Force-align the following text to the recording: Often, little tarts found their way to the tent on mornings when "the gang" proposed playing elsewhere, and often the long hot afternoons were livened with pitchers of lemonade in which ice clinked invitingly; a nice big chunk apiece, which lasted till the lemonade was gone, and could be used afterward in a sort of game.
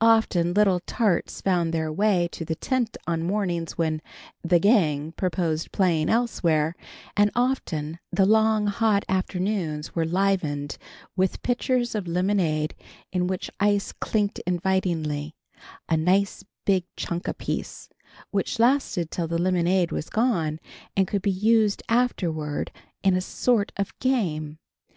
Often, 0.00 0.54
little 0.54 0.78
tarts 0.86 1.40
found 1.40 1.74
their 1.74 1.92
way 1.92 2.28
to 2.30 2.44
the 2.44 2.54
tent 2.54 2.96
on 3.08 3.24
mornings 3.24 3.72
when 3.76 4.02
"the 4.40 4.60
gang" 4.60 5.10
proposed 5.10 5.72
playing 5.72 6.08
elsewhere, 6.08 6.76
and 7.16 7.32
often 7.34 7.98
the 8.12 8.24
long 8.24 8.68
hot 8.68 9.04
afternoons 9.08 9.92
were 9.92 10.04
livened 10.04 10.78
with 11.16 11.42
pitchers 11.42 11.96
of 11.96 12.06
lemonade 12.06 12.76
in 13.12 13.26
which 13.26 13.50
ice 13.58 13.90
clinked 13.90 14.38
invitingly; 14.46 15.34
a 15.88 15.96
nice 15.96 16.44
big 16.64 16.84
chunk 16.96 17.26
apiece, 17.26 17.88
which 18.30 18.60
lasted 18.60 19.10
till 19.10 19.26
the 19.26 19.42
lemonade 19.42 19.90
was 19.90 20.08
gone, 20.08 20.60
and 20.96 21.08
could 21.08 21.20
be 21.20 21.32
used 21.32 21.82
afterward 21.88 22.70
in 23.02 23.16
a 23.16 23.20
sort 23.20 23.72
of 23.76 23.92
game. 23.98 24.60